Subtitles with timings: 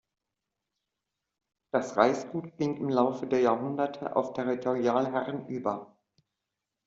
[1.71, 5.95] Das Reichsgut ging im Laufe der Jahrhunderte auf Territorialherren über.